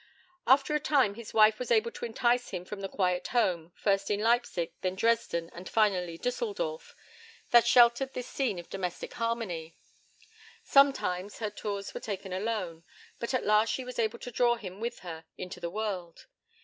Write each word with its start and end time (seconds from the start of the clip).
After 0.47 0.73
a 0.73 0.79
time 0.79 1.13
his 1.13 1.31
wife 1.31 1.59
was 1.59 1.69
able 1.69 1.91
to 1.91 2.05
entice 2.05 2.49
him 2.49 2.65
from 2.65 2.81
the 2.81 2.89
quiet 2.89 3.27
home 3.27 3.71
(first 3.75 4.09
in 4.09 4.19
Leipsic, 4.19 4.73
then 4.81 4.95
Dresden, 4.95 5.51
and 5.53 5.69
finally 5.69 6.17
Düsseldorf) 6.17 6.95
that 7.51 7.67
sheltered 7.67 8.13
this 8.15 8.25
scene 8.25 8.57
of 8.57 8.67
domestic 8.67 9.13
harmony. 9.13 9.75
Sometimes 10.63 11.37
her 11.37 11.51
tours 11.51 11.93
were 11.93 11.99
taken 11.99 12.33
alone, 12.33 12.83
but 13.19 13.35
at 13.35 13.45
last 13.45 13.71
she 13.71 13.85
was 13.85 13.99
able 13.99 14.17
to 14.17 14.31
draw 14.31 14.55
him 14.55 14.79
with 14.79 15.01
her 15.01 15.25
into 15.37 15.59
the 15.59 15.69
world. 15.69 16.25